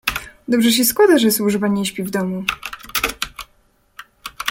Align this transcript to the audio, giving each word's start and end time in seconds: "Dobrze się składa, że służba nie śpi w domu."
"Dobrze 0.47 0.71
się 0.71 0.85
składa, 0.85 1.17
że 1.19 1.31
służba 1.31 1.67
nie 1.67 1.85
śpi 1.85 2.03
w 2.03 2.09
domu." 2.09 2.43